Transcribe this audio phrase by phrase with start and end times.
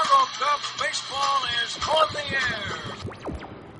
[0.00, 3.78] Chicago Cubs baseball is on the air.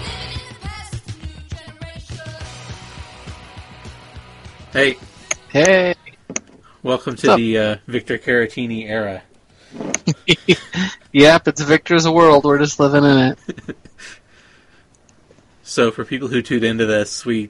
[0.00, 2.32] Living in the past, it's a new generation.
[4.72, 4.96] Hey,
[5.50, 5.94] Hey.
[6.82, 9.22] welcome to the uh, Victor Caratini era.
[11.14, 12.44] Yep, it's Victor's world.
[12.44, 13.76] We're just living in it.
[15.64, 17.48] So, for people who tuned into this, we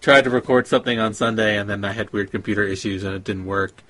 [0.00, 3.24] tried to record something on Sunday, and then I had weird computer issues, and it
[3.24, 3.82] didn't work.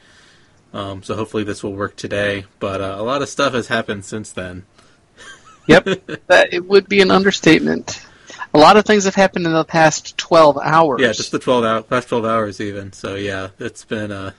[0.73, 2.47] Um, so, hopefully, this will work today.
[2.59, 4.65] But uh, a lot of stuff has happened since then.
[5.69, 5.85] Yep.
[6.29, 8.07] that it would be an understatement.
[8.55, 11.01] A lot of things have happened in the past 12 hours.
[11.03, 12.93] Yeah, just the twelve hour, past twelve hours, even.
[12.93, 14.35] So, yeah, it's been a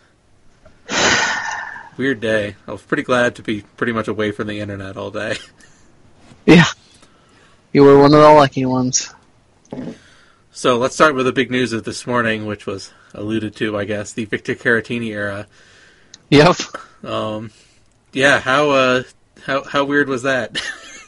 [1.97, 2.55] weird day.
[2.67, 5.35] I was pretty glad to be pretty much away from the internet all day.
[6.45, 6.63] Yeah.
[7.73, 9.13] You were one of the lucky ones.
[10.51, 13.84] So let's start with the big news of this morning, which was alluded to, I
[13.84, 15.45] guess, the Victor Caratini era.
[16.29, 16.55] Yep.
[17.04, 17.51] Um,
[18.13, 19.04] yeah, how uh,
[19.45, 20.59] how how weird was that?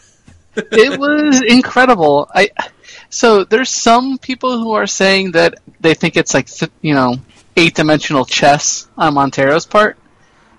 [0.55, 2.29] it was incredible.
[2.35, 2.49] I
[3.09, 6.49] so there's some people who are saying that they think it's like
[6.81, 7.15] you know
[7.55, 9.97] eight dimensional chess on Montero's part.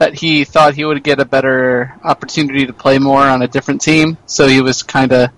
[0.01, 3.83] That he thought he would get a better opportunity to play more on a different
[3.83, 5.31] team, so he was kind of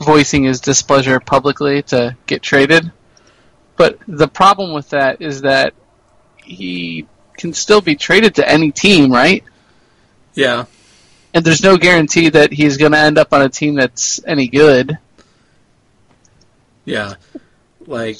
[0.00, 2.92] voicing his displeasure publicly to get traded.
[3.76, 5.74] But the problem with that is that
[6.36, 7.06] he
[7.38, 9.42] can still be traded to any team, right?
[10.34, 10.66] yeah,
[11.32, 14.48] And there's no guarantee that he's going to end up on a team that's any
[14.48, 14.98] good.
[16.84, 17.14] yeah,
[17.86, 18.18] like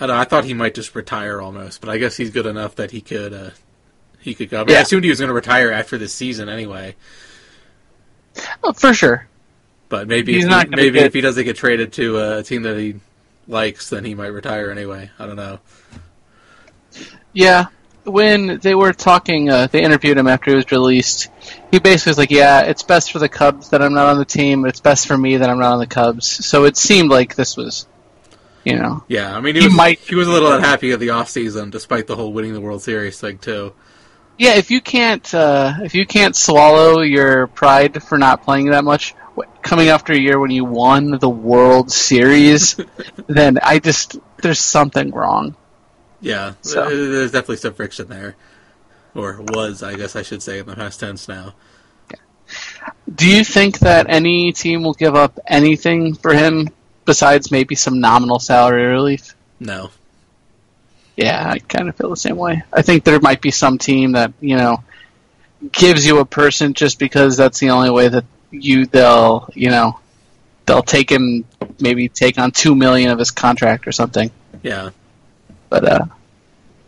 [0.00, 2.76] I, know, I thought he might just retire almost, but I guess he's good enough
[2.76, 3.50] that he could uh,
[4.26, 4.60] he could go.
[4.60, 6.94] I, mean, I assumed he was going to retire after this season anyway,
[8.62, 9.26] Oh, for sure.
[9.88, 12.76] but maybe He's if, he, maybe if he doesn't get traded to a team that
[12.76, 12.96] he
[13.48, 15.10] likes, then he might retire anyway.
[15.18, 15.60] I don't know.
[17.32, 17.66] Yeah.
[18.04, 21.28] When they were talking, uh, they interviewed him after he was released.
[21.72, 24.24] He basically was like, "Yeah, it's best for the Cubs that I'm not on the
[24.24, 24.62] team.
[24.62, 27.34] But it's best for me that I'm not on the Cubs." So it seemed like
[27.34, 27.86] this was,
[28.64, 31.00] you know, Yeah, I mean he, He was might- he was a little unhappy at
[31.00, 33.72] the off season, despite the whole winning the World Series thing too.
[34.38, 34.54] Yeah.
[34.54, 39.14] If you can't, uh, if you can't swallow your pride for not playing that much,
[39.62, 42.76] coming after a year when you won the World Series,
[43.26, 45.56] then I just there's something wrong.
[46.20, 48.36] Yeah, So- there's definitely some friction there,
[49.14, 51.54] or was, I guess I should say in the past tense now.
[53.12, 56.68] Do you think that any team will give up anything for him
[57.04, 59.34] besides maybe some nominal salary relief?
[59.58, 59.90] No,
[61.16, 62.62] Yeah, I kind of feel the same way.
[62.72, 64.84] I think there might be some team that, you know,
[65.72, 69.98] gives you a person just because that's the only way that you they'll, you know,
[70.66, 71.44] they'll take him
[71.80, 74.30] maybe take on 2 million of his contract or something.
[74.62, 74.90] yeah,
[75.70, 76.04] But uh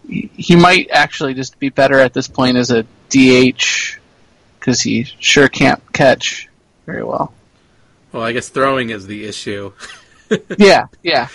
[0.08, 3.98] he might actually just be better at this point as a DH
[4.60, 6.48] cuz he sure can't catch
[6.86, 7.32] very well.
[8.12, 9.72] well, I guess throwing is the issue
[10.58, 11.28] Yeah, yeah.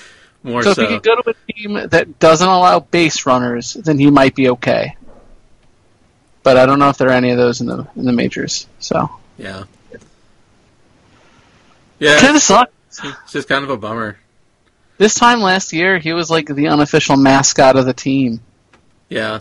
[0.43, 0.81] More So so.
[0.83, 4.35] if he could go to a team that doesn't allow base runners, then he might
[4.35, 4.95] be okay.
[6.43, 8.67] But I don't know if there are any of those in the in the majors.
[8.79, 9.63] So yeah,
[11.99, 12.71] yeah, kind of sucks.
[13.03, 14.17] it's just kind of a bummer.
[14.97, 18.41] This time last year, he was like the unofficial mascot of the team.
[19.09, 19.39] Yeah,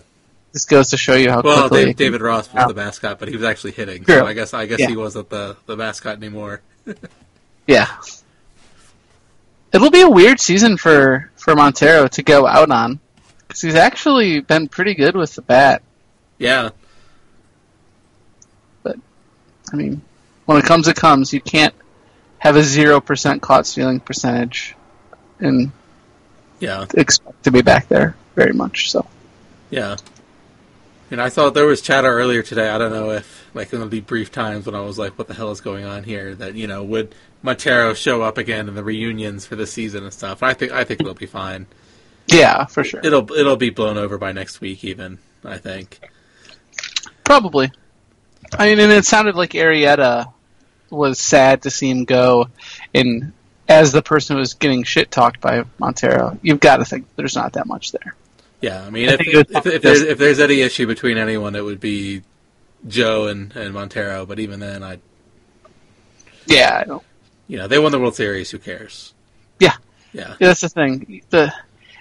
[0.52, 1.86] This goes to show you how well, quickly.
[1.86, 2.68] Dave, David Ross was Yeah.
[2.68, 4.16] the mascot, but he was actually hitting, True.
[4.18, 4.88] so I guess I guess Yeah.
[4.88, 6.60] he wasn't the the mascot anymore.
[7.66, 7.86] Yeah.
[9.72, 13.00] It'll be a weird season for for Montero to go out on
[13.38, 15.82] because he's actually been pretty good with the bat.
[16.38, 16.70] Yeah,
[18.82, 18.96] But
[19.72, 20.02] I mean,
[20.46, 21.32] when it comes, it comes.
[21.32, 21.74] You can't
[22.38, 24.74] have a zero percent caught stealing percentage
[25.38, 25.72] and
[26.60, 28.90] yeah, expect to be back there very much.
[28.90, 29.06] So
[29.70, 29.96] yeah.
[31.12, 32.70] And I thought there was chatter earlier today.
[32.70, 35.34] I don't know if, like, in the brief times when I was like, "What the
[35.34, 38.82] hell is going on here?" That you know, would Montero show up again in the
[38.82, 40.42] reunions for the season and stuff?
[40.42, 41.66] I think I think it'll be fine.
[42.28, 45.18] yeah, for sure, It'll it'll be blown over by next week, even.
[45.44, 46.00] I think.
[47.24, 47.70] probably.
[48.58, 50.32] I mean, and it sounded like Arrieta
[50.88, 52.48] was sad to see him go,
[52.94, 53.32] and
[53.68, 57.36] as the person who was getting shit talked by Montero, you've got to think there's
[57.36, 58.14] not that much there.
[58.62, 60.86] Yeah, I mean, I if, think it was if, if, there's if there's any issue
[60.86, 62.22] between anyone, it would be
[62.86, 64.24] Joe and, and Montero.
[64.24, 64.98] But even then, I
[66.46, 67.02] Yeah, I don't.
[67.48, 68.50] you know they won the World Series.
[68.50, 69.12] Who cares?
[69.58, 69.74] Yeah.
[70.12, 71.22] Yeah, Yeah, that's the thing.
[71.30, 71.52] The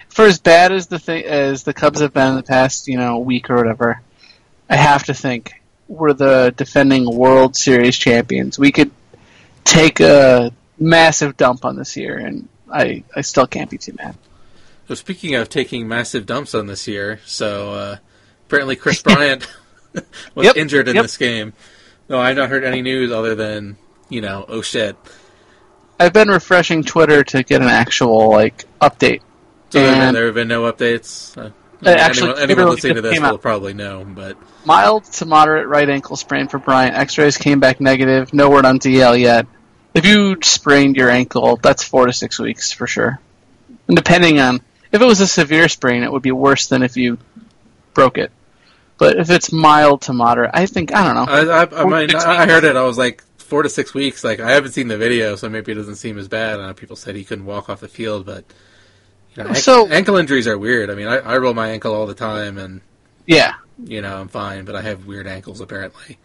[0.08, 2.96] for as bad as the thing as the Cubs have been in the past, you
[2.98, 4.00] know, week or whatever,
[4.68, 5.54] I have to think
[5.88, 8.90] we're the defending World Series champions, we could
[9.64, 14.16] take a massive dump on this year, and I, I still can't be too mad.
[14.88, 17.96] So speaking of taking massive dumps on this year, so uh,
[18.46, 19.46] apparently Kris Bryant
[20.34, 21.04] was Yep, injured in yep.
[21.04, 21.52] this game.
[22.08, 23.76] No, I've not heard any news other than
[24.08, 24.96] you know, oh shit.
[25.98, 29.20] I've been refreshing Twitter to get an actual like update.
[29.70, 31.36] So there, And- there have been no updates.
[31.38, 31.50] Uh,
[31.84, 33.32] Uh, actually, anyone, anyone listening to this came out.
[33.32, 36.94] will probably know, but Mild to moderate right ankle sprain for Bryant.
[36.96, 38.32] X-rays came back negative.
[38.34, 39.46] No word on DL yet.
[39.94, 43.18] If you sprained your ankle, that's four to six weeks for sure.
[43.88, 44.60] And depending on
[44.92, 47.18] if it was a severe sprain, it would be worse than if you
[47.94, 48.30] broke it.
[48.98, 51.32] But if it's mild to moderate, I think I don't know.
[51.32, 52.76] I, I, I, mean, I heard it.
[52.76, 54.22] I was like four to six weeks.
[54.22, 56.60] Like I haven't seen the video, so maybe it doesn't seem as bad.
[56.60, 58.44] I know people said he couldn't walk off the field, but
[59.34, 60.90] you know, So- ankle injuries are weird.
[60.90, 62.80] I mean, I, I roll my ankle all the time, and
[63.26, 66.18] yeah, you know I'm fine, but I have weird ankles apparently.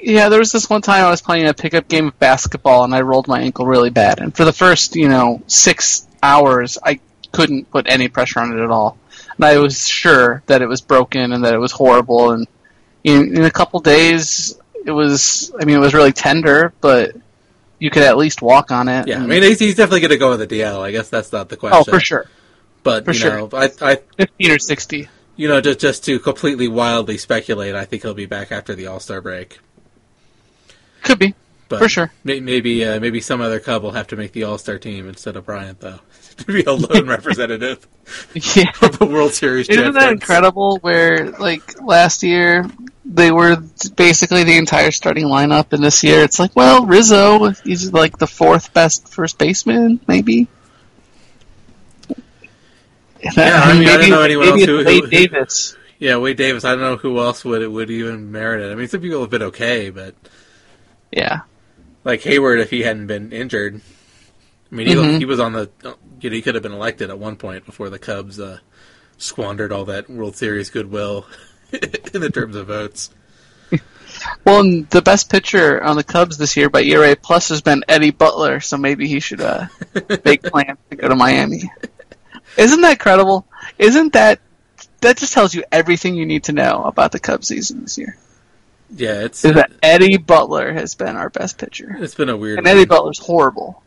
[0.00, 0.28] yeah.
[0.28, 3.00] There was this one time I was playing a pickup game of basketball and I
[3.00, 4.20] rolled my ankle really bad.
[4.20, 7.00] And for the first, you know, six hours, I
[7.32, 8.98] couldn't put any pressure on it at all.
[9.36, 12.32] And I was sure that it was broken and that it was horrible.
[12.32, 12.46] And
[13.04, 15.52] in, in a couple days, it was.
[15.60, 17.14] I mean, it was really tender, but
[17.78, 19.06] you could at least walk on it.
[19.08, 20.80] Yeah, I mean he's, he's definitely going to go with the DL.
[20.80, 21.78] I guess that's not the question.
[21.80, 22.26] oh, for sure,
[22.82, 23.36] But for you sure.
[23.38, 25.08] know, I, I fifteen or sixty.
[25.36, 28.86] you know just just to completely wildly speculate, I think he'll be back after the
[28.88, 29.58] All Star break.
[31.02, 31.34] Could be
[31.68, 32.12] But for sure.
[32.24, 35.08] may- Maybe uh, maybe some other Cub will have to make the All Star team
[35.08, 36.00] instead of Bryant though
[36.38, 37.86] to be a lone representative
[38.34, 38.70] Yeah.
[38.82, 39.68] of the World Series.
[39.68, 40.78] Isn't that incredible?
[40.80, 42.64] Where like last year
[43.04, 43.56] they were
[43.96, 48.26] basically the entire starting lineup, and this year it's like, well, Rizzo, he's like the
[48.26, 50.48] fourth best first baseman, maybe.
[53.22, 55.76] Yeah, I mean, I don't know anyone maybe else who- Wade who- Davis.
[55.98, 56.64] Yeah, Wade Davis.
[56.64, 58.72] I don't know who else would would even merit it.
[58.72, 60.14] I mean, some people have been okay, but
[61.12, 61.40] Yeah,
[62.04, 63.82] like Heyward, if he hadn't been injured,
[64.70, 65.18] I mean, he, Mhm.
[65.18, 65.70] he was on the.
[66.20, 68.58] You know, he could have been elected at one point before the Cubs uh,
[69.18, 71.26] squandered all that World Series goodwill
[71.72, 73.10] in the terms of votes.
[74.44, 77.84] well, and the best pitcher on the Cubs this year by ERA plus has been
[77.88, 79.66] Eddie Butler, so maybe he should uh,
[80.24, 81.70] make plans to go to Miami.
[82.56, 83.46] Isn't that credible?
[83.78, 84.40] Isn't that
[85.00, 88.16] that just tells you everything you need to know about the Cubs season this year?
[88.94, 91.96] Yeah, it's is that Eddie Butler has been our best pitcher.
[92.00, 92.58] it's been a weird.
[92.58, 93.82] And Eddie Butler's horrible.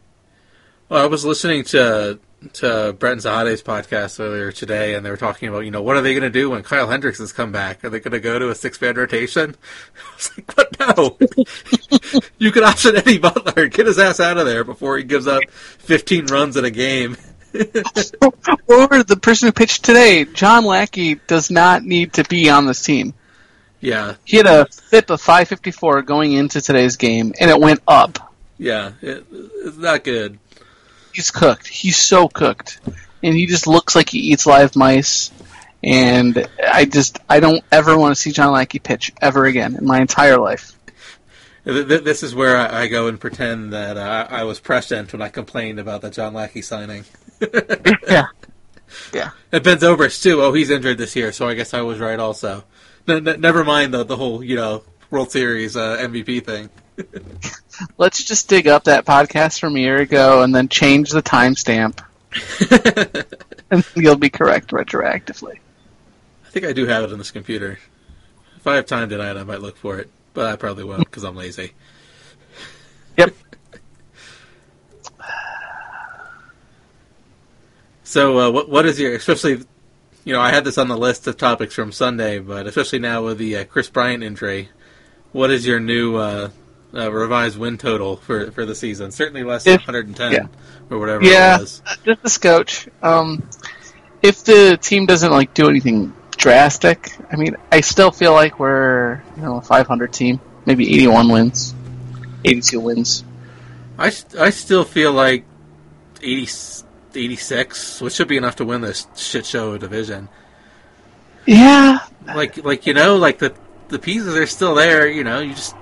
[0.89, 2.19] Well, I was listening to
[2.53, 5.95] to Brett and Zahade's podcast earlier today, and they were talking about, you know, what
[5.95, 7.85] are they going to do when Kyle Hendricks has come back?
[7.85, 9.55] Are they going to go to a six man rotation?
[9.95, 12.19] I was like, but no.
[12.37, 15.41] you could option Eddie Butler, get his ass out of there before he gives up
[15.49, 17.15] 15 runs in a game.
[18.67, 22.81] Or the person who pitched today, John Lackey, does not need to be on this
[22.81, 23.13] team.
[23.79, 28.33] Yeah, He had a FIP of 554 going into today's game, and it went up.
[28.57, 30.39] yeah, it, it's not good.
[31.13, 31.67] He's cooked.
[31.67, 32.79] He's so cooked.
[33.21, 35.31] And he just looks like he eats live mice.
[35.83, 39.85] And I just, I don't ever want to see John Lackey pitch ever again in
[39.85, 40.71] my entire life.
[41.65, 45.13] Th- th- This is where I I go and pretend that uh, I was prescient
[45.13, 47.05] when I complained about the John Lackey signing.
[48.07, 48.27] Yeah.
[49.13, 49.31] Yeah.
[49.51, 50.41] And Ben Zobrist too.
[50.41, 52.63] Oh, he's injured this year, so I guess I was right also.
[53.07, 56.69] N- n- never mind the the whole you know World Series uh, MVP thing.
[57.97, 61.99] Let's just dig up that podcast from a year ago and then change the timestamp.
[63.71, 65.59] and you'll be correct retroactively.
[66.45, 67.79] I think I do have it on this computer.
[68.57, 71.23] If I have time tonight, I might look for it, but I probably won't because
[71.23, 71.73] I'm lazy.
[73.17, 73.33] Yep.
[78.05, 79.63] So, uh, what what is your especially?
[80.23, 83.23] You know, I had this on the list of topics from Sunday, but especially now
[83.23, 84.69] with the uh, Kris Bryant injury,
[85.31, 86.49] what is your new uh,
[86.93, 89.11] uh, revised win total for for the season?
[89.11, 90.47] Certainly less than If- 110 yeah.
[90.89, 91.57] or whatever Yeah.
[91.57, 91.81] it was.
[92.05, 92.87] Just a scotch.
[93.01, 93.47] Um,
[94.21, 99.21] if the team doesn't like do anything drastic, I mean, I still feel like we're
[99.35, 101.73] you know a 500 team, maybe 81 wins,
[102.45, 103.23] 82 wins.
[103.97, 104.07] I,
[104.39, 105.45] I still feel like
[106.21, 106.47] 80,
[107.15, 110.29] 86, which should be enough to win this shit show division.
[111.45, 113.53] Yeah, Like like you know, like the
[113.89, 115.07] the pieces are still there.
[115.09, 115.75] You know, you just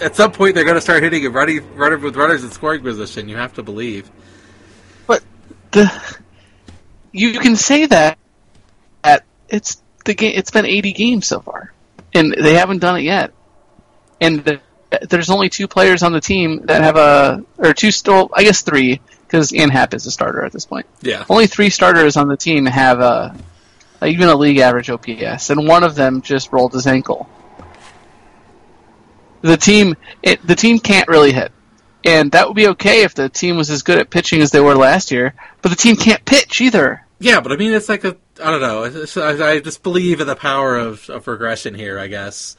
[0.00, 2.82] at some point they're going to start hitting a running runner with runners in scoring
[2.82, 3.28] position.
[3.28, 4.10] You have to believe.
[5.06, 5.22] But
[5.72, 6.18] the
[7.12, 8.18] you can say that
[9.02, 10.32] at it's the game.
[10.34, 11.72] It's been 80 games so far,
[12.14, 13.32] and they haven't done it yet.
[14.20, 14.60] And the,
[15.08, 18.62] there's only two players on the team that have a or two still, I guess
[18.62, 20.86] three, because Ian Happ is a starter at this point.
[21.02, 23.36] Yeah, Only three starters on the team have a
[24.04, 27.28] even a league average OPS, and one of them just rolled his ankle.
[29.42, 31.52] The team, it, the team can't really hit,
[32.04, 34.60] and that would be okay if the team was as good at pitching as they
[34.60, 35.34] were last year.
[35.62, 37.04] But the team can't pitch either.
[37.20, 38.84] Yeah, but I mean, it's like a I don't know.
[38.84, 41.98] I, I just believe in the power of, of regression here.
[41.98, 42.56] I guess,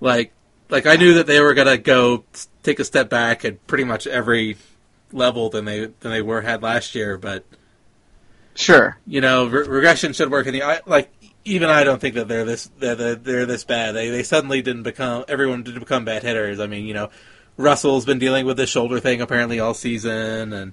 [0.00, 0.32] like,
[0.68, 2.24] like I knew that they were gonna go
[2.62, 4.56] take a step back at pretty much every
[5.12, 7.16] level than they than they were had last year.
[7.16, 7.44] But
[8.54, 11.10] Sure, you know, re- regression should work in the like.
[11.48, 13.92] Even I don't think that they're this that they're, they're this bad.
[13.92, 16.60] They they suddenly didn't become everyone didn't become bad hitters.
[16.60, 17.10] I mean, you know,
[17.56, 20.72] Russell's been dealing with this shoulder thing apparently all season, and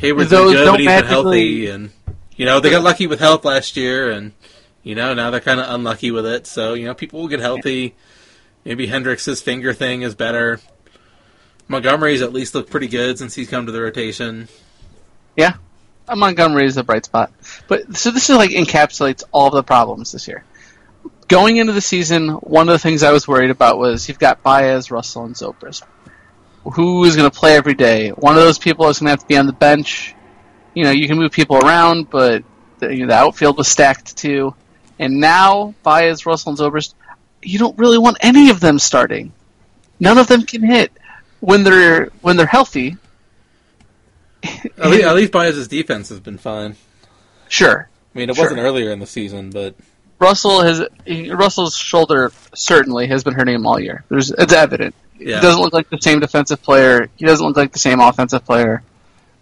[0.00, 1.90] Heyward's been good, but he's been healthy, and
[2.36, 4.32] you know they got lucky with health last year, and
[4.82, 6.46] you know now they're kind of unlucky with it.
[6.46, 7.94] So you know people will get healthy.
[8.64, 10.60] Maybe Hendricks's finger thing is better.
[11.68, 14.48] Montgomery's at least looked pretty good since he's come to the rotation.
[15.36, 15.54] yeah.
[16.08, 17.32] Uh, Montgomery is a bright spot,
[17.66, 20.44] but so this is like encapsulates all the problems this year.
[21.28, 24.42] Going into the season, one of the things I was worried about was you've got
[24.42, 25.82] Baez, Russell, and Zobrist.
[26.74, 28.10] Who is going to play every day?
[28.10, 30.14] One of those people is going to have to be on the bench.
[30.74, 32.44] You know, you can move people around, but
[32.78, 34.54] the, you know, the outfield was stacked too.
[34.98, 36.94] And now Baez, Russell, and Zobrist,
[37.42, 39.32] you don't really want any of them starting.
[39.98, 40.92] None of them can hit
[41.40, 42.96] when they're when they're healthy.
[44.78, 46.76] At least, at least Baez's defense has been fine.
[47.48, 48.44] Sure, I mean, it Sure.
[48.44, 49.74] wasn't earlier in the season, but
[50.18, 54.04] Russell has he, Russell's shoulder certainly has been hurting him all year.
[54.08, 54.94] There's it's evident.
[55.18, 57.08] yeah, He doesn't look like the same defensive player.
[57.16, 58.82] He doesn't look like the same offensive player.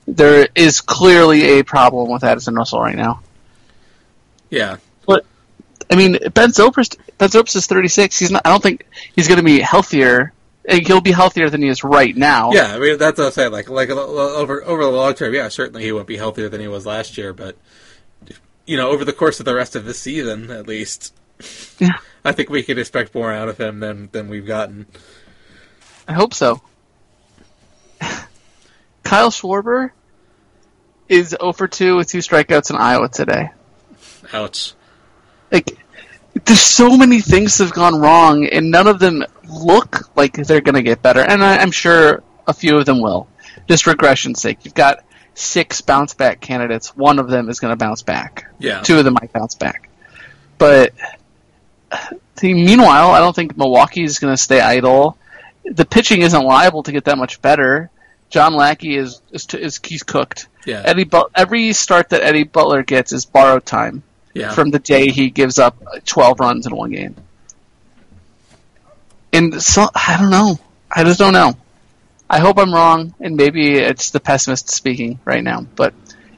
[0.06, 3.20] There is clearly a problem with Addison Russell right now.
[4.50, 5.24] yeah, but
[5.90, 8.18] I mean, Ben Zobrist, Ben Zobrist is 36.
[8.18, 8.42] He's not.
[8.44, 8.84] I don't think
[9.16, 10.33] he's going to be healthier.
[10.68, 12.52] He'll be healthier than he is right now.
[12.52, 12.74] yeah.
[12.74, 13.52] I mean, that's what I'm saying.
[13.52, 16.68] Like, like over over the long term, yeah, certainly he won't be healthier than he
[16.68, 17.56] was last year, but
[18.66, 21.12] you know, over the course of the rest of the season, at least,
[21.78, 21.98] Yeah.
[22.24, 24.86] I think we can expect more out of him than than we've gotten.
[26.08, 26.62] I hope so.
[29.02, 29.90] Kyle Schwarber
[31.08, 33.50] is 0 for 2 with two strikeouts in Iowa today.
[34.32, 34.72] Ouch.
[35.52, 35.76] like
[36.46, 40.60] there's so many things that have gone wrong and none of them look like they're
[40.60, 43.26] going to get better and I, i'm sure a few of them will
[43.68, 47.76] just regression's sake you've got six bounce back candidates one of them is going to
[47.76, 48.80] bounce back Yeah.
[48.82, 49.88] two of them might bounce back
[50.58, 50.92] but
[52.40, 55.16] the, meanwhile i don't think milwaukee is going to stay idle
[55.64, 57.90] the pitching isn't liable to get that much better
[58.30, 60.82] john lackey is is, is he's cooked Yeah.
[60.84, 64.02] eddie but every start that eddie butler gets is borrowed time
[64.34, 64.50] Yeah.
[64.52, 67.14] from the day he gives up 12 runs in one game.
[69.34, 70.60] And so, I don't know.
[70.88, 71.54] I just don't know.
[72.30, 75.62] I hope I'm wrong, and maybe it's the pessimist speaking right now.
[75.74, 75.92] But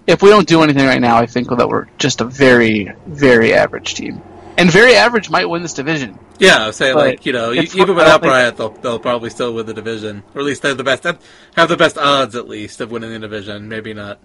[0.06, 3.52] if we don't do anything right now, I think that we're just a very, very
[3.52, 4.22] average team.
[4.56, 6.18] And very average might win this division.
[6.38, 9.74] Yeah, I But like you know, even without Bryant, they'll they'll probably still win the
[9.74, 12.90] division, or at least they have the best have the best odds at least of
[12.90, 13.68] winning the division.
[13.68, 14.18] Maybe not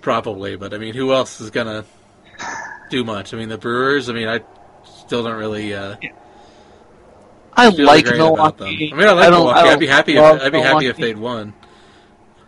[0.00, 1.84] probably, but I mean, who else is gonna
[2.90, 3.32] do much?
[3.32, 4.08] I mean, the Brewers.
[4.08, 4.40] I mean, I
[4.84, 5.96] still don't really uh,
[7.56, 8.68] I like great about them.
[8.68, 8.92] Milwaukee.
[8.92, 9.68] I mean, I like don't- Milwaukee.
[9.68, 10.16] I'd be happy.
[10.16, 11.52] If, I'd be happy if they'd won.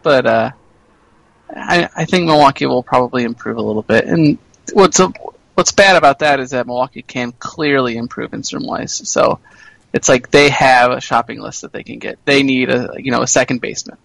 [0.03, 0.51] But uh,
[1.55, 4.05] I, I think Milwaukee will probably improve a little bit.
[4.05, 4.39] And
[4.73, 5.13] what's a,
[5.55, 9.09] what's bad about that is that Milwaukee can clearly improve instrument wise.
[9.09, 9.41] So
[9.93, 12.19] it's like they have a shopping list that they can get.
[12.25, 13.99] They need a you know a second baseman.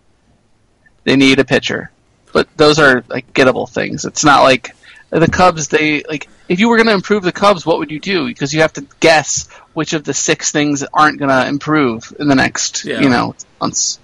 [1.04, 1.92] They need a pitcher.
[2.34, 4.06] But those are like gettable things.
[4.06, 4.76] It's not like
[5.20, 5.68] the Cubs.
[5.68, 8.26] They like if you were going to improve the Cubs, what would you do?
[8.26, 12.28] Because you have to guess which of the six things aren't going to improve in
[12.28, 13.02] the next Yeah.
[13.02, 14.00] you know months.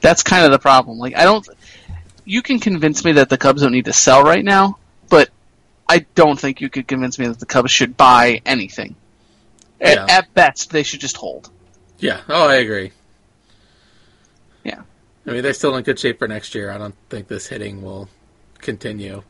[0.00, 0.98] That's kind of the problem.
[0.98, 1.46] Like I don't.
[2.24, 5.28] You can convince me that the Cubs don't need to sell right now, but
[5.88, 8.94] I don't think you could convince me that the Cubs should buy anything.
[9.80, 10.06] At, Yeah.
[10.18, 11.50] at best, they should just hold.
[11.98, 12.20] Yeah.
[12.28, 12.92] Oh, I agree.
[14.64, 14.82] Yeah.
[15.26, 16.70] I mean, they're still in good shape for next year.
[16.70, 18.08] I don't think this hitting will
[18.58, 19.22] continue.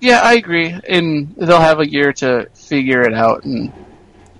[0.00, 0.68] Yeah, I agree.
[0.88, 3.44] And they'll have a year to figure it out.
[3.44, 3.72] And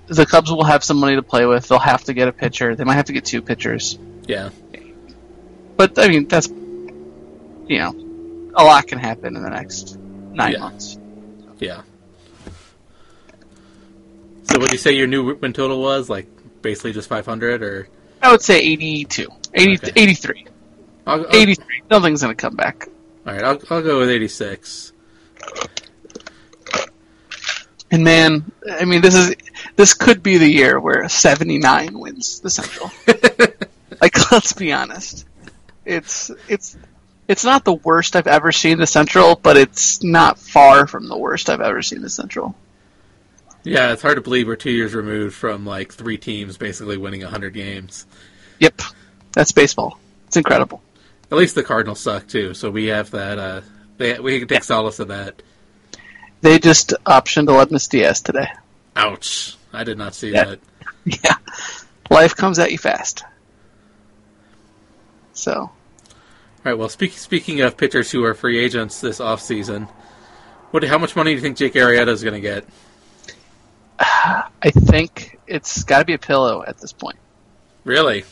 [0.07, 1.67] the Cubs will have some money to play with.
[1.67, 2.75] They'll have to get a pitcher.
[2.75, 3.97] They might have to get two pitchers.
[4.27, 4.49] Yeah.
[5.75, 10.59] But I mean, that's you know, a lot can happen in the next nine Yeah.
[10.59, 10.97] months.
[11.59, 11.81] Yeah.
[14.43, 16.27] So, would you say your new win total was like
[16.61, 17.87] basically just 500, or
[18.21, 19.91] I would say 82, 80, Okay.
[20.01, 20.45] 83,
[21.05, 21.65] I'll, I'll, 83.
[21.91, 22.87] Nothing's going to come back.
[23.25, 24.93] All right, I'll, I'll go with 86.
[27.89, 29.35] And man, I mean, this is
[29.75, 32.91] this could be the year where 79 wins the Central.
[34.01, 35.25] like, let's be honest.
[35.85, 36.77] It's it's
[37.27, 41.17] it's not the worst I've ever seen the Central, but it's not far from the
[41.17, 42.55] worst I've ever seen the Central.
[43.63, 47.21] Yeah, it's hard to believe we're two years removed from like three teams basically winning
[47.21, 48.05] hundred games.
[48.59, 48.81] Yep,
[49.33, 49.99] that's baseball.
[50.27, 50.81] It's incredible.
[51.31, 53.39] At least the Cardinals suck too, so we have that.
[53.39, 53.61] Uh,
[53.97, 55.41] they, we can take solace in that.
[56.41, 58.47] They just optioned Aledmys Diaz today.
[58.95, 59.55] Ouch!
[59.73, 60.45] I did not see Yeah.
[60.45, 60.59] that.
[61.05, 61.35] Yeah,
[62.09, 63.23] life comes at you fast.
[65.33, 65.71] So All
[66.63, 66.77] right.
[66.77, 69.87] Well, speak, speaking of pitchers who are free agents this offseason,
[70.71, 70.83] what?
[70.83, 72.65] How much money do you think Jake Arrieta is going to get?
[73.99, 77.17] I think it's got to be a pillow at this point.
[77.85, 78.25] Really?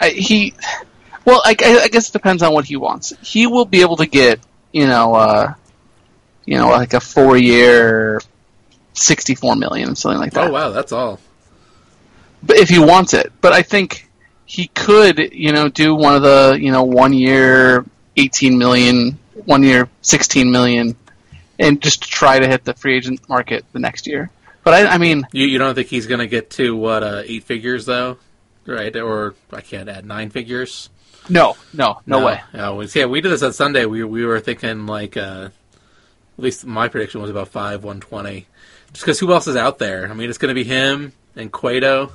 [0.00, 0.54] I, he,
[1.24, 3.12] well, I, I guess it depends on what he wants.
[3.22, 4.40] He will be able to get,
[4.72, 5.54] you know, uh,
[6.44, 8.20] you know, like a four-year,
[8.94, 10.48] sixty-four million, something like that.
[10.48, 11.20] Oh wow, that's all.
[12.42, 14.08] But if he wants it, but I think
[14.46, 17.84] he could, you know, do one of the, you know, one-year,
[18.16, 20.96] eighteen million, one-year, sixteen million,
[21.58, 24.30] and just try to hit the free agent market the next year.
[24.64, 27.22] But I, I mean, You you don't think he's going to get to what uh,
[27.24, 28.18] eight figures though,
[28.66, 28.94] right?
[28.96, 30.90] Or I can't add nine figures.
[31.30, 32.40] No, no, no, way.
[32.52, 33.84] No, it's- yeah, we did this on Sunday.
[33.86, 35.48] We we were thinking like uh,
[36.38, 38.46] at least my prediction was about five one twenty.
[38.92, 40.08] Just because who else is out there?
[40.10, 42.12] I mean, it's going to be him and Cueto.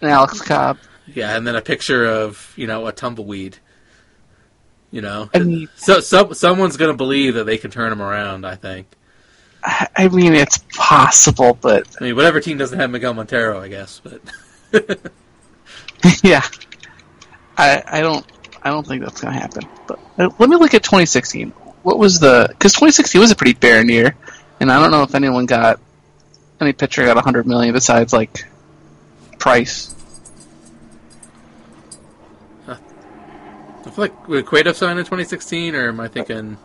[0.00, 0.78] And Alex Cobb.
[1.06, 3.58] Yeah, and then a picture of you know a tumbleweed.
[4.92, 8.02] You know, I mean, so, so someone's going to believe that they can turn him
[8.02, 8.44] around.
[8.44, 8.86] I think.
[9.62, 13.68] I I mean, it's possible, but I mean, whatever team doesn't have Miguel Montero, I
[13.68, 14.00] guess.
[14.02, 14.20] But
[16.24, 16.42] yeah,
[17.60, 18.24] I I don't
[18.62, 19.64] I don't think that's gonna happen.
[19.86, 21.50] But uh, let me look at 2016.
[21.82, 22.46] What was the?
[22.48, 24.14] Because 2016 was a pretty barren year,
[24.60, 25.80] and I don't know if anyone got
[26.60, 28.46] any pitcher got 100 million besides like
[29.38, 29.94] Price.
[32.68, 36.58] I feel like would Cueto sign in 2016, or am I thinking?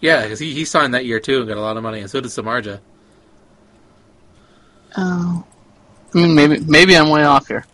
[0.00, 2.08] Yeah, because he, he signed that year too and got a lot of money, and
[2.08, 2.80] so did Samardzija.
[4.96, 5.44] Oh,
[6.14, 7.66] I mean maybe maybe I'm way off here.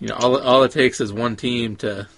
[0.00, 2.08] You know, all all it takes is one team to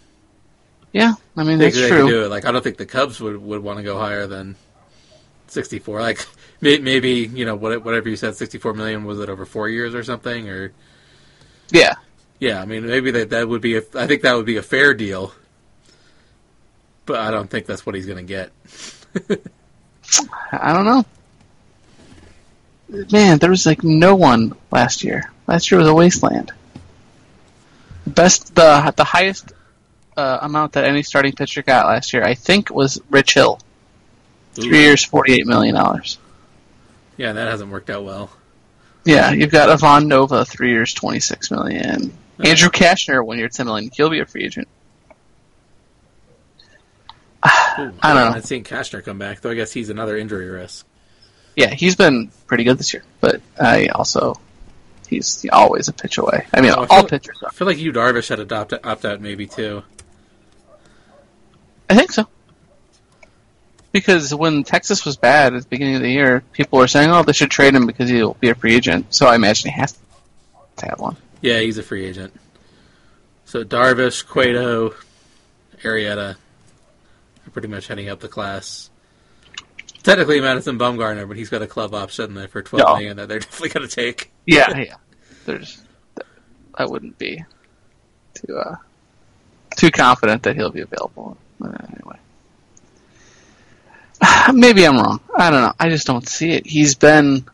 [0.93, 2.09] Yeah, I mean that's they can true.
[2.09, 2.29] do it.
[2.29, 4.55] Like I don't think the Cubs would, would want to go higher than
[5.49, 6.01] 64.
[6.01, 6.25] Like
[6.61, 9.95] may- maybe you know what- whatever you said, 64 million was it over four years
[9.95, 10.49] or something?
[10.49, 10.73] Or
[11.71, 11.95] Yeah,
[12.39, 14.63] yeah, I mean maybe that that would be a, I think that would be a
[14.63, 15.33] fair deal,
[17.05, 18.53] but I don't think that's what he's going to get.
[20.53, 21.05] I don't know.
[23.11, 25.31] Man, there was like no one last year.
[25.47, 26.53] Last year was a wasteland.
[28.07, 29.53] Best the the highest
[30.17, 33.61] uh, amount that any starting pitcher got last year, I think, was Rich Hill.
[34.59, 34.63] Ooh.
[34.63, 36.19] Three years, forty-eight million dollars.
[37.17, 38.31] Yeah, that hasn't worked out well.
[39.05, 42.13] Yeah, you've got Ivan Nova, three years, twenty-six million.
[42.39, 43.91] Andrew Cashner, one year, ten million.
[43.95, 44.69] He'll be a free agent.
[47.47, 47.49] Ooh,
[48.03, 48.37] I don't know.
[48.37, 49.51] I've seen Cashner come back, though.
[49.51, 50.87] I guess he's another injury risk.
[51.57, 54.41] Yeah, he's been pretty good this year, but I also
[55.17, 56.47] he's always a pitch away.
[56.53, 57.49] I mean, Oh, I all feel- pitchers are.
[57.49, 59.83] I feel like you Darvish had adopt opt out maybe too.
[61.91, 62.27] I think so.
[63.93, 67.23] Because when Texas was bad at the beginning of the year, people were saying, "Oh,
[67.23, 69.95] they should trade him because he'll be a free agent." So I imagine he has
[70.77, 71.17] to have one.
[71.43, 72.33] Yeah, he's a free agent.
[73.45, 74.95] So Darvish, Cueto,
[75.83, 76.37] Arrieta
[77.47, 78.89] are pretty much heading up the class.
[80.03, 82.95] Technically Madison Bumgarner, but he's got a club option there for twelve No.
[82.97, 84.33] million that they're definitely going to take.
[84.47, 84.97] Yeah, yeah.
[85.45, 85.81] There's,
[86.75, 87.45] I wouldn't be
[88.35, 88.77] too uh,
[89.77, 91.37] too confident that he'll be available.
[91.63, 92.17] Uh, anyway,
[94.53, 95.21] maybe I'm wrong.
[95.37, 95.73] I don't know.
[95.79, 96.67] I just don't see it.
[96.67, 97.45] He's been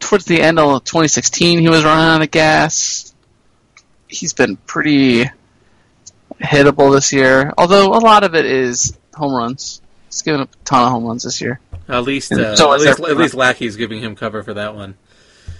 [0.00, 1.58] towards the end of 2016.
[1.60, 3.14] He was running out of gas.
[4.08, 5.30] He's been pretty
[6.40, 9.80] hittable this year, although a lot of it is home runs.
[10.10, 11.60] He's given up a ton of home runs this year.
[11.88, 14.96] At least, uh, so at least, at least Lackey's giving him cover for that one.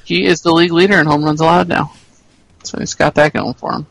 [0.04, 1.92] He is the league leader in home runs allowed now.
[2.64, 3.86] So he's got that going for him.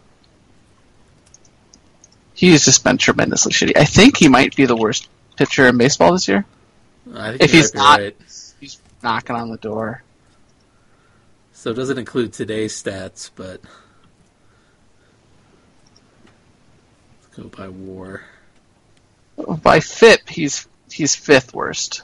[2.33, 3.77] He's just been tremendously shitty.
[3.77, 6.45] I think he might be the worst pitcher in baseball this year.
[7.15, 8.15] I think If you he's not- right.
[8.59, 10.03] He's knocking on the door.
[11.53, 13.61] So it doesn't include today's stats, but
[17.23, 18.21] let's go by WAR.
[19.47, 22.03] By FIP, he's he's fifth worst.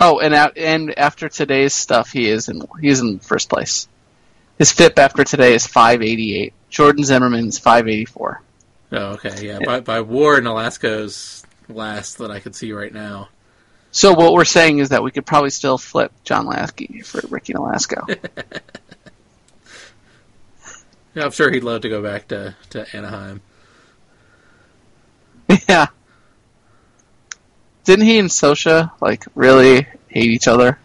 [0.00, 3.88] Oh, and out, and after today's stuff, he is in he's in first place.
[4.58, 6.52] His FIP after today is 588.
[6.68, 8.42] Jordan Zimmermann's 584.
[8.90, 9.58] Oh, okay, yeah.
[9.64, 13.28] By, by WAR, Nolasco's last that I could see right now.
[13.90, 17.54] So what we're saying is that we could probably still flip John Lackey for Ricky
[17.54, 18.18] Nolasco.
[21.14, 23.40] Yeah, I'm sure he'd love to go back to, to Anaheim.
[25.68, 25.86] Yeah.
[27.84, 30.78] Didn't he and Scioscia like really hate each other?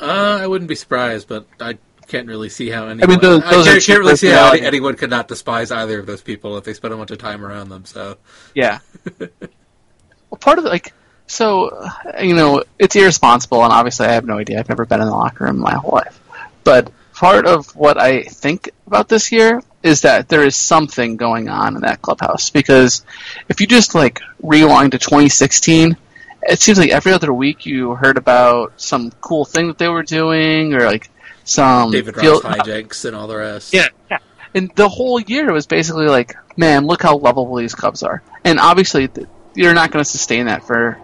[0.00, 3.10] Uh, I wouldn't be surprised, but I can't really see how anyone.
[3.10, 6.06] mean, those- I can't, are can't really see how anyone could not despise either of
[6.06, 7.84] those people if they spent a bunch of time around them.
[7.84, 8.16] So
[8.54, 8.78] Yeah.
[9.20, 10.94] well, part of it, like,
[11.26, 11.86] so
[12.22, 14.58] you know, it's irresponsible, and obviously, I have no idea.
[14.60, 16.18] I've never been in the locker room my whole life,
[16.64, 21.48] but part of what I think about this year is that there is something going
[21.48, 22.50] on in that clubhouse.
[22.50, 23.04] Because
[23.48, 25.96] if you just like rewind to 2016,
[26.42, 30.02] it seems like every other week you heard about some cool thing that they were
[30.04, 31.10] doing, or like
[31.44, 33.72] some David Ross field- hijinks and all the rest.
[33.74, 34.18] yeah, yeah.
[34.54, 38.22] And the whole year was basically like, man, look how lovable these Cubs are.
[38.44, 40.98] And obviously, th- you're not going to sustain that for,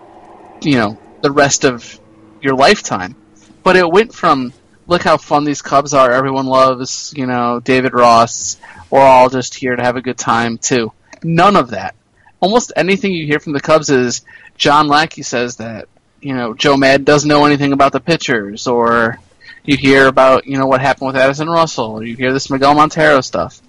[0.62, 2.00] you know, the rest of
[2.40, 3.14] your lifetime.
[3.62, 4.52] But it went from,
[4.92, 8.58] look how fun these Cubs are, everyone loves, you know, David Ross,
[8.90, 10.92] we're all just here to have a good time, too.
[11.22, 11.94] None of that.
[12.40, 14.22] Almost anything you hear from the Cubs is
[14.56, 15.88] John Lackey says that,
[16.20, 19.18] you know, Joe Mad doesn't know anything about the pitchers, or
[19.64, 22.74] you hear about you know what happened with Addison Russell, or you hear this Miguel
[22.74, 23.60] Montero stuff,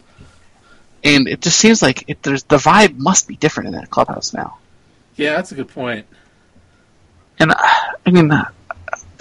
[1.03, 4.33] and it just seems like it, there's the vibe must be different in that clubhouse
[4.33, 4.57] now.
[5.15, 6.05] yeah, that's a good point.
[7.39, 7.55] And uh,
[8.05, 8.31] I mean,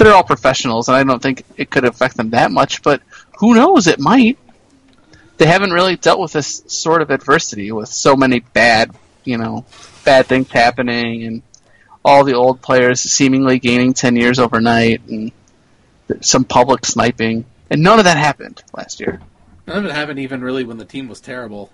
[0.04, 2.82] they're all professionals, and I don't think it could affect them that much.
[2.82, 3.02] But
[3.38, 3.86] who knows?
[3.86, 4.38] It might.
[5.38, 9.64] They haven't really dealt with this sort of adversity with so many bad, you know,
[10.04, 11.42] bad things happening, and
[12.04, 15.32] all the old players seemingly gaining ten years overnight, and
[16.20, 19.20] some public sniping, and none of that happened last year.
[19.66, 21.70] None of it happened even really when the team was terrible.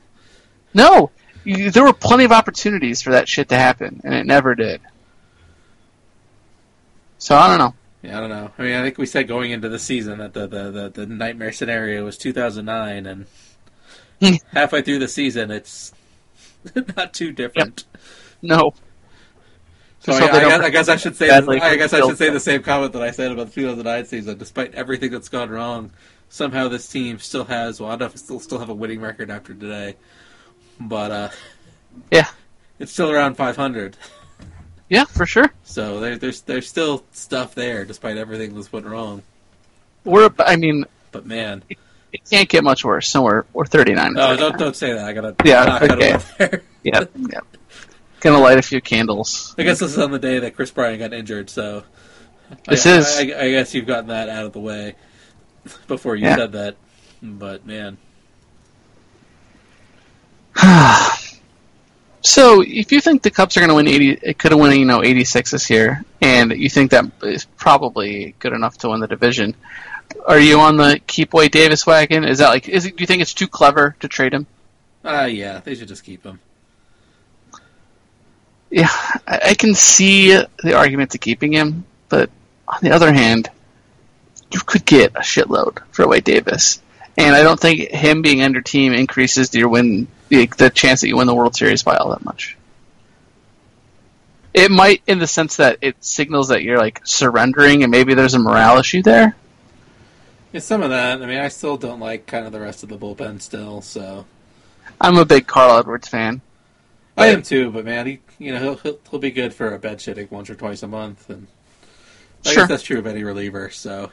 [0.75, 1.11] No,
[1.45, 4.81] you, there were plenty of opportunities for that shit to happen, and it never did.
[7.19, 7.75] So I don't know.
[8.09, 8.51] Yeah, I don't know.
[8.57, 11.07] I mean, I think we said going into the season that the the, the, the
[11.07, 15.93] nightmare scenario was 2009, and halfway through the season, it's
[16.97, 17.85] not too different.
[18.41, 18.73] No,
[20.01, 22.31] So I, I, guess, I guess I should say badly I guess I should say
[22.31, 24.39] the same comment that I said about the 2009 season.
[24.39, 25.91] Despite everything that's gone wrong,
[26.31, 27.79] somehow this team still has.
[27.79, 29.97] Well, I don't know if still still have a winning record after today,
[30.81, 31.29] but uh,
[32.11, 32.29] yeah,
[32.79, 33.99] it's still around 500.
[34.89, 35.53] yeah, for sure.
[35.65, 39.23] So there, there's there's still stuff there, despite everything that's went wrong.
[40.05, 41.79] We're, I mean, But man, it
[42.31, 43.09] can't get much worse.
[43.09, 44.15] So we're we're 39.
[44.19, 45.05] oh, don't don't say that.
[45.05, 46.61] I gotta Yeah, okay.
[46.83, 47.41] Yeah, yeah.
[48.21, 49.55] Gonna light a few candles.
[49.59, 51.85] I guess this is on the day that Kris Bryant got injured, so
[52.67, 53.17] This I, is.
[53.19, 54.95] I, I guess you've gotten that out of the way
[55.87, 56.37] before you Yeah.
[56.37, 56.77] said that.
[57.23, 57.99] But man,
[62.29, 64.79] So, if you think the Cubs are going to win 80, it could have won,
[64.79, 69.01] you know, 86 this year, and you think that is probably good enough to win
[69.01, 69.57] the division,
[70.27, 72.25] are you on the keep Wade Davis wagon?
[72.25, 74.47] Is that like, is it, do you think it's too clever to trade him?
[75.07, 76.39] uh, yeah, they should just keep him.
[78.69, 78.91] Yeah,
[79.27, 82.29] I, I can see the argument to keeping him, but
[82.69, 83.49] on the other hand,
[84.51, 86.83] you could get a shitload for Wade Davis,
[87.17, 91.09] and I don't think him being under team increases your win the, the chance that
[91.09, 92.57] you win the World Series by all that much.
[94.55, 98.35] It might, in the sense that it signals that you're like surrendering, and maybe there's
[98.35, 99.37] a morale issue there.
[100.53, 101.23] It's some of that.
[101.23, 104.25] I mean, I still don't like kind of the rest of the bullpen still, so
[105.01, 106.41] I'm a big Carl Edwards fan.
[107.17, 107.71] I am too.
[107.71, 110.49] But man, he you know he'll he'll, he'll be good for a bed shitting once
[110.49, 111.47] or twice a month, and
[112.47, 112.63] I Sure.
[112.63, 113.71] guess that's true of any reliever.
[113.71, 114.11] So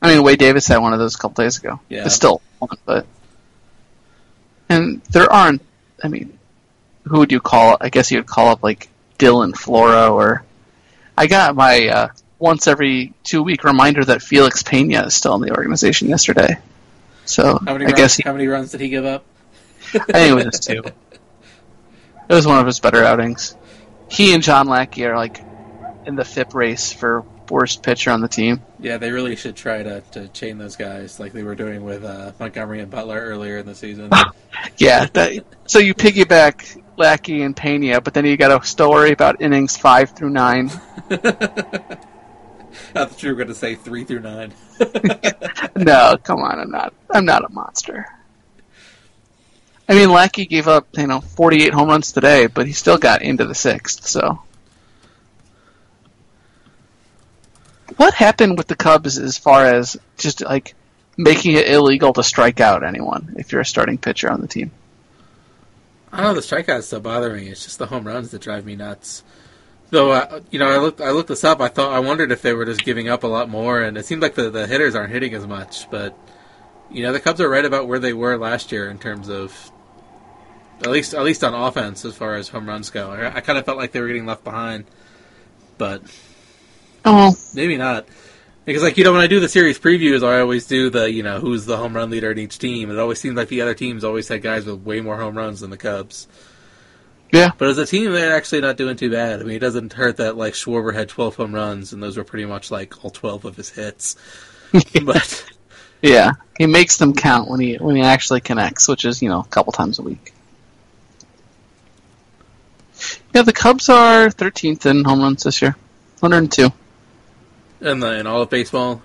[0.00, 1.78] I mean, Wade Davis had one of those a couple days ago.
[1.88, 2.06] Yeah.
[2.06, 3.06] It's still one, but
[4.68, 5.62] and there aren't.
[6.02, 6.38] I mean,
[7.04, 7.76] who would you call?
[7.80, 10.44] I guess you would call up like Dylan Floro or.
[11.16, 15.40] I got my uh, once every two week reminder that Felix Pena is still in
[15.40, 16.58] the organization yesterday.
[17.24, 19.24] So how many I runs, guess he, how many runs did he give up?
[19.94, 20.82] I think it was two.
[22.28, 23.56] It was one of his better outings.
[24.08, 25.42] He and John Lackey are like
[26.06, 28.62] in the FIP race for worst pitcher on the team.
[28.80, 32.04] Yeah, they really should try to, to chain those guys like they were doing with
[32.04, 34.10] uh, Montgomery and Butler earlier in the season.
[34.76, 39.40] Yeah, that, so you piggyback Lackey and Pena, but then you got a story about
[39.40, 40.70] innings five through nine.
[42.94, 44.54] I thought you were going to say three through nine.
[45.76, 46.92] No, come on, I'm not.
[47.10, 48.06] I'm not a monster.
[49.88, 53.22] I mean, Lackey gave up you know 48 home runs today, but he still got
[53.22, 54.06] into the sixth.
[54.06, 54.40] So,
[57.96, 60.74] what happened with the Cubs as far as just like
[61.16, 64.70] making it illegal to strike out anyone if you're a starting pitcher on the team?
[66.12, 66.40] I don't know.
[66.40, 67.48] The strikeouts still bother me.
[67.48, 69.22] It's just the home runs that drive me nuts.
[69.90, 71.60] Though, uh, you know, I looked I looked this up.
[71.60, 74.04] I thought I wondered if they were just giving up a lot more, and it
[74.06, 75.90] seemed like the, the hitters aren't hitting as much.
[75.90, 76.14] But
[76.90, 79.70] You know, the Cubs are right about where they were last year in terms of
[80.80, 83.10] at least at least on offense as far as home runs go.
[83.10, 84.84] I, I kind of felt like they were getting left behind,
[85.78, 86.02] but
[87.04, 88.06] Oh, maybe not.
[88.68, 91.22] Because like you know, when I do the series previews, I always do the you
[91.22, 92.90] know who's the home run leader in each team.
[92.90, 95.60] It always seems like the other teams always had guys with way more home runs
[95.60, 96.28] than the Cubs.
[97.32, 97.52] yeah.
[97.56, 99.40] But as a team, they're actually not doing too bad.
[99.40, 102.24] I mean, it doesn't hurt that like Schwarber had 12 home runs, and those were
[102.24, 104.16] pretty much like all 12 of his hits.
[105.02, 105.46] but
[106.02, 109.40] Yeah, he makes them count when he when he actually connects, which is you know
[109.40, 110.34] a couple times a week.
[113.34, 115.74] Yeah, the Cubs are 13th in home runs this year,
[116.20, 116.70] 102
[117.80, 119.02] in the in all of baseball,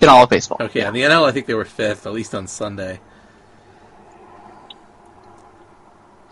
[0.00, 0.58] in all of baseball.
[0.60, 3.00] okay, in the NL, I think they were fifth, at least on Sunday.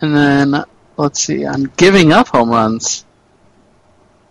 [0.01, 0.63] And then
[0.97, 3.05] let's see, I'm giving up home runs,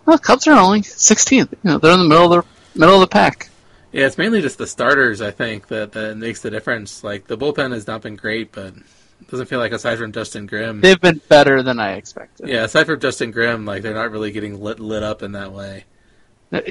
[0.05, 1.51] well, Cubs are only 16th.
[1.51, 3.49] You know, they're in the middle of the middle of the pack.
[3.91, 7.03] Yeah, it's mainly just the starters, I think, that, that makes the difference.
[7.03, 10.47] Like the bullpen has not been great, but it doesn't feel like aside from Justin
[10.47, 10.81] Grimm.
[10.81, 12.49] They've been better than I expected.
[12.49, 15.53] Yeah, aside from Justin Grimm, like they're not really getting lit lit up in that
[15.53, 15.85] way.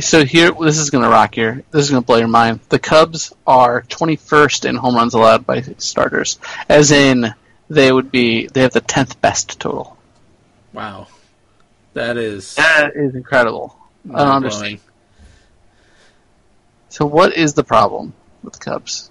[0.01, 2.61] So here, this is going to rock your, this is going to blow your mind.
[2.68, 7.35] The Cubs are 21st in home runs allowed by starters, as in
[7.68, 9.97] they would be, they have the 10th best total.
[10.73, 11.09] Wow,
[11.95, 13.77] that is That is incredible.
[14.09, 14.79] I don't understand.
[16.88, 18.14] So what is the problem
[18.45, 19.11] with the Cubs?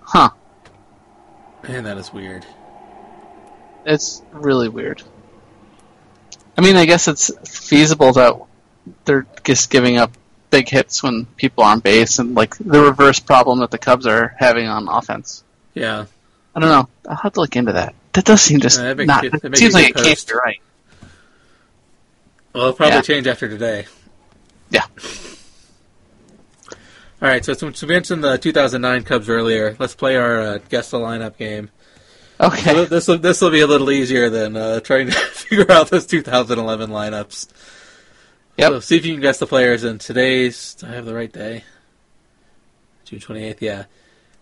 [0.00, 0.30] Huh.
[1.62, 2.44] Man, that is weird.
[3.84, 5.02] It's really weird.
[6.56, 7.30] I mean, I guess it's
[7.68, 8.34] feasible that
[9.04, 10.12] they're just giving up
[10.50, 14.06] big hits when people are on base, and like the reverse problem that the Cubs
[14.06, 15.44] are having on offense.
[15.74, 16.06] Yeah,
[16.54, 16.88] I don't know.
[17.08, 17.94] I'll have to look into that.
[18.14, 19.22] That does seem just Yeah, not.
[19.22, 20.60] good- It seems like it can't be right.
[22.54, 23.02] well, it'll probably Yeah.
[23.02, 23.86] change after today.
[24.70, 24.84] Yeah.
[27.22, 30.90] All right, so since we mentioned the 2009 Cubs earlier, let's play our uh, guess
[30.90, 31.70] the lineup game.
[32.38, 32.84] Okay.
[32.84, 36.06] This will this will be a little easier than uh, trying to figure out those
[36.06, 37.48] 2011 lineups.
[38.58, 38.72] Yep.
[38.72, 39.84] So see if you can guess the players.
[39.84, 41.64] And today's do I have the right day?
[43.04, 43.60] June 28th.
[43.60, 43.84] Yeah,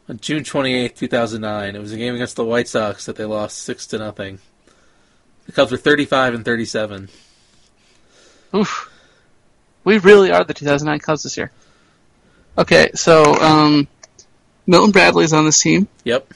[0.09, 3.59] on June 28th, 2009, it was a game against the White Sox that they lost
[3.59, 4.39] six to nothing.
[5.47, 7.09] The Cubs were 35 and 37.
[8.55, 8.91] Oof.
[9.85, 11.51] We really are the 2009 Cubs this year.
[12.57, 13.89] Okay, so um,
[14.67, 15.89] Milton Bradley's on this team.
[16.05, 16.33] Yep,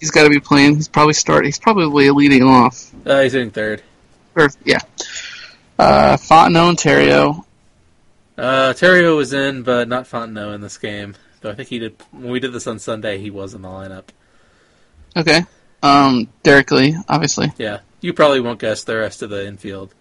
[0.00, 0.76] He's got to be playing.
[0.76, 1.44] He's probably start.
[1.44, 2.90] He's probably leading off.
[3.06, 3.82] uh, he's in third.
[4.34, 4.80] Or yeah.
[5.78, 7.46] Uh, Fontenot, Ontario.
[8.36, 11.14] Uh, Theriot was in, but not Fontenot in this game.
[11.40, 13.18] Though I think he did when we did this on Sunday.
[13.18, 14.04] He was in the lineup.
[15.16, 15.44] Okay.
[15.82, 17.52] Um, Derrek Lee, obviously.
[17.58, 19.94] Yeah, you probably won't guess the rest of the infield.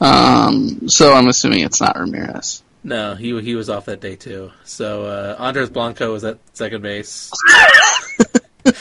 [0.00, 2.62] Um, so I'm assuming it's not Ramirez.
[2.84, 4.50] No, he he was off that day too.
[4.64, 7.30] So uh, Andres Blanco was at second base.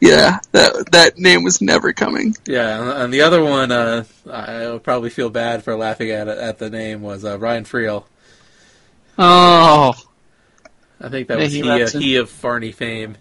[0.00, 2.34] Yeah, that that name was never coming.
[2.46, 6.26] Yeah, and- and the other one, uh, I would probably feel bad for laughing at
[6.28, 8.04] it, at the name was uh, Ryan Freel.
[9.18, 9.92] Oh,
[10.98, 13.18] I think that was he he, uh, he of Farney fame.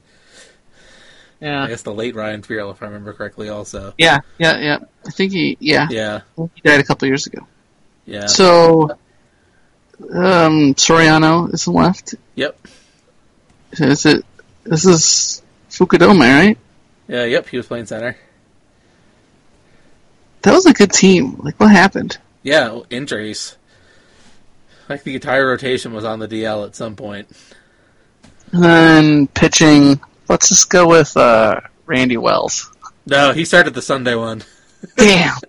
[1.41, 3.93] Yeah, I guess the late Ryan Freel, if I remember correctly, also.
[3.97, 4.77] yeah, yeah, yeah.
[5.05, 7.45] I think he, yeah, Yeah, he died a couple years ago.
[8.05, 8.91] yeah, So,
[10.13, 12.15] um, Soriano is left.
[12.35, 12.57] yep,
[13.73, 14.25] Is it?
[14.69, 16.55] This is Fukudome, right?
[17.07, 17.47] yeah, yep.
[17.47, 18.15] He was playing center.
[20.43, 21.37] That was a good team.
[21.39, 22.19] Like, what happened?
[22.43, 23.57] Yeah, injuries.
[24.87, 27.29] Like the entire rotation was on the DL at some point.
[28.51, 29.99] And then pitching.
[30.27, 32.71] Let's just go with uh, Randy Wells.
[33.07, 34.43] No, he started the Sunday one.
[34.95, 35.35] Damn.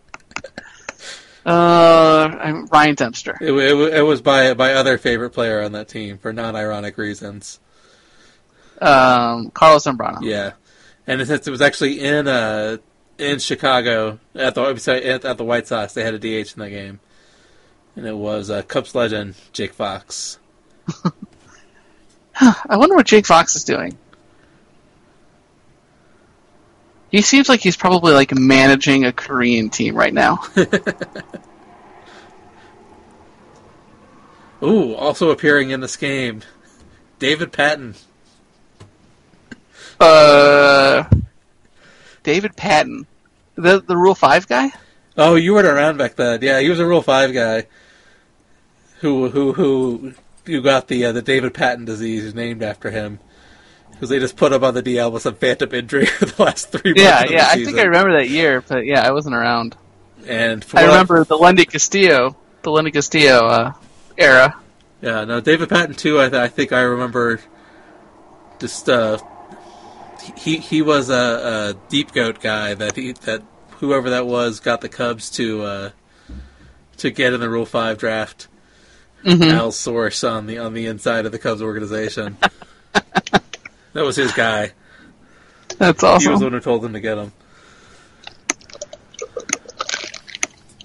[1.46, 3.34] Uh, I'm Ryan Dempster.
[3.40, 7.58] It, it, it was by by other favorite player on that team for non-ironic reasons.
[8.80, 10.20] Um, Carlos Zambrano.
[10.22, 10.52] Yeah,
[11.06, 12.78] and since it was actually in uh
[13.18, 16.60] in Chicago at the sorry, at, at the White Sox, they had a DH in
[16.60, 17.00] that game,
[17.96, 20.38] and it was uh, Cubs legend Jake Fox.
[22.40, 23.98] I wonder what Jake Fox is doing.
[27.10, 30.38] He seems like he's probably like managing a Korean team right now.
[34.62, 36.42] Ooh, also appearing in this game,
[37.18, 37.96] David Patton.
[40.00, 41.04] Uh,
[42.22, 43.06] David Patton,
[43.54, 44.72] the the Rule Five guy.
[45.16, 46.40] Oh, you weren't around back then.
[46.42, 47.66] Yeah, he was a Rule Five guy.
[49.00, 50.14] Who who who
[50.46, 53.18] who got the uh, the David Patton disease named after him
[53.90, 56.72] because they just put him on the DL with some phantom injury for the last
[56.72, 57.02] three months.
[57.02, 57.48] Yeah, yeah.
[57.50, 59.76] I think I remember that year, but yeah, I wasn't around.
[60.26, 63.72] And for I remember the Lendy Castillo, the Lendy Castillo uh,
[64.16, 64.56] era.
[65.02, 66.20] Yeah, no, David Patton too.
[66.20, 67.40] I, th- I think I remember
[68.58, 69.18] just uh,
[70.36, 73.42] he he was a, a deep goat guy that he that
[73.78, 75.90] whoever that was got the Cubs to uh,
[76.98, 78.48] to get in the Rule Five draft.
[79.24, 82.36] Al's source on the on the inside of the Cubs organization.
[82.92, 83.42] that
[83.94, 84.72] was his guy.
[85.78, 86.22] That's awesome.
[86.22, 87.32] He was the one who told him to get him.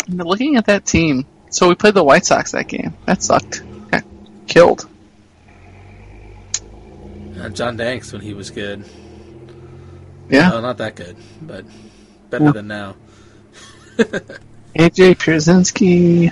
[0.08, 2.94] Looking at that team, so we played the White Sox that game.
[3.06, 3.64] That sucked.
[3.90, 4.04] Got
[4.48, 4.88] killed.
[7.40, 8.86] Uh, John Danks when he was good.
[10.30, 10.50] Yeah.
[10.50, 11.66] No, not that good, but
[12.30, 12.52] better Yeah.
[12.52, 12.96] than now.
[13.98, 16.32] AJ Pierzynski.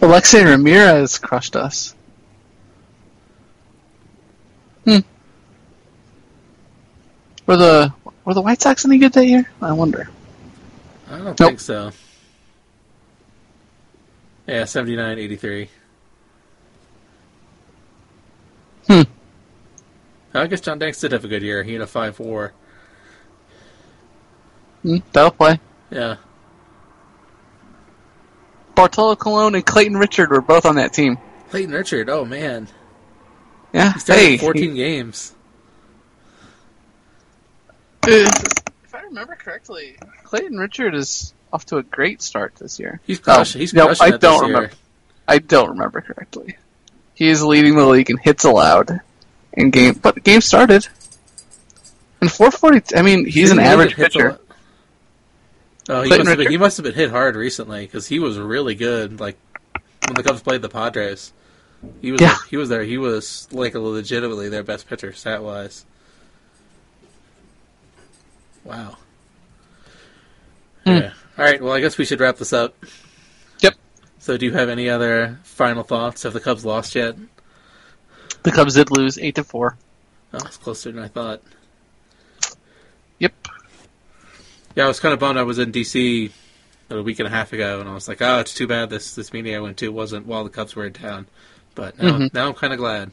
[0.00, 1.94] Alexei Ramirez crushed us.
[4.84, 4.98] Hmm.
[7.46, 7.92] Were the
[8.24, 9.48] were the White Sox any good that year?
[9.60, 10.08] I wonder.
[11.08, 11.36] I don't Nope.
[11.36, 11.92] think so.
[14.46, 15.68] Yeah, 79, 83.
[18.88, 19.02] Hmm.
[20.34, 21.62] I guess John Danks did have a good year.
[21.62, 22.52] He had a 5 4.
[24.82, 25.60] Hmm, that'll play.
[25.90, 26.16] Yeah.
[28.74, 31.18] Bartolo Colon and Clayton Richard were both on that team.
[31.50, 32.68] Clayton Richard, oh man.
[33.72, 33.92] Yeah.
[33.92, 35.34] He started Hey, 14 games.
[38.06, 43.00] if I remember correctly, Clayton Richard is off to a great start this year.
[43.06, 44.56] He's crushing, he's no, crushing I don't this year.
[44.56, 44.70] remember.
[45.28, 46.56] I don't remember correctly.
[47.14, 49.00] He is leading the league in hits allowed
[49.52, 50.88] in game, but the game started.
[52.20, 52.96] And 440.
[52.96, 54.38] I mean, he's an average get hit pitcher.
[55.88, 58.18] Oh, he Clayton must, have been, he must have been hit hard recently because he
[58.18, 59.18] was really good.
[59.20, 59.36] Like
[60.06, 61.32] when the Cubs played the Padres,
[62.00, 62.36] he was Yeah.
[62.48, 62.84] he was there.
[62.84, 65.84] He was like legitimately their best pitcher stat wise.
[68.64, 68.96] Wow.
[70.84, 70.90] Hmm.
[70.90, 71.12] Yeah.
[71.38, 71.60] All right.
[71.60, 72.76] Well, I guess we should wrap this up.
[73.60, 73.74] Yep.
[74.18, 76.22] So, do you have any other final thoughts?
[76.22, 77.16] Have the Cubs lost yet?
[78.44, 79.76] The Cubs did lose eight to four.
[80.32, 81.42] Oh, it's closer than I thought.
[83.18, 83.32] Yep.
[84.74, 85.38] Yeah, I was kind of bummed.
[85.38, 86.30] I was in DC
[86.90, 89.14] a week and a half ago, and I was like, "Oh, it's too bad this
[89.14, 91.26] this meeting I went to wasn't while the Cubs were in town."
[91.74, 92.34] But now, Mhm.
[92.34, 93.10] now I'm kind of glad.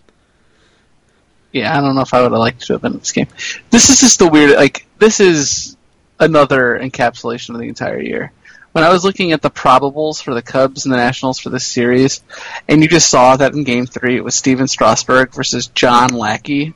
[1.52, 3.28] Yeah, I don't know if I would have liked to have been in this game.
[3.72, 4.56] This is just the weird.
[4.56, 5.78] Like, this is
[6.20, 8.32] another encapsulation of the entire year.
[8.72, 11.66] When I was looking at the probables for the Cubs and the Nationals for this
[11.66, 12.22] series,
[12.68, 16.76] and you just saw that in Game Three, it was Stephen Strasburg versus John Lackey,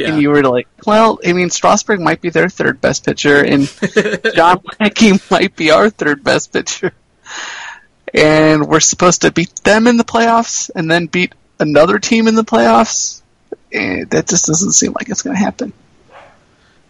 [0.00, 3.44] Yeah, and you were like, "Well, I mean, Strasburg might be their third best pitcher,
[3.44, 3.70] and
[4.34, 6.92] John Lackey might be our third best pitcher."
[8.12, 12.34] And we're supposed to beat them in the playoffs, and then beat another team in
[12.34, 13.22] the playoffs.
[13.72, 15.72] Eh, that just doesn't seem like it's going to happen.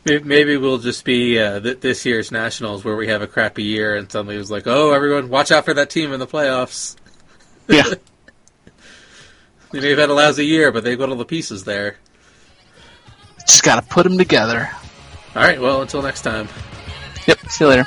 [0.05, 3.97] Maybe we'll just be uh, th- this year's Nationals where we have a crappy year,
[3.97, 6.97] and somebody was like, "Oh, everyone, watch out for that team in the playoffs."
[7.69, 7.85] Yeah.
[9.73, 11.97] They may have had a lousy year, but they've got all the pieces there.
[13.51, 14.71] Just got to put them together.
[15.35, 15.61] All right.
[15.61, 16.49] Well, until next time.
[17.27, 17.39] Yep.
[17.49, 17.87] See you later.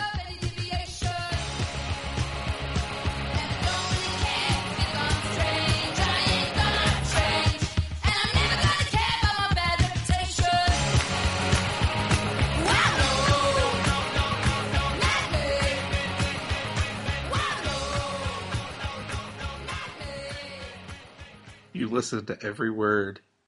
[21.75, 23.21] You listen to every word.